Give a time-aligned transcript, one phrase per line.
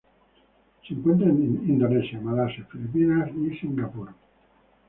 [0.81, 4.09] Se encuentra en Indonesia, Malasia, Filipinas, y Singapur.